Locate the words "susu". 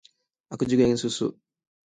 1.03-1.25